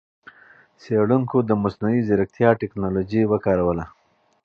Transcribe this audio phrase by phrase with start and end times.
[0.81, 3.85] څېړونکو د مصنوعي ځېرکتیا ټکنالوجۍ وکاروله.